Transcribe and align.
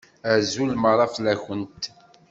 Azul 0.31 0.71
meṛṛa 0.81 1.05
fell-akent! 1.13 1.83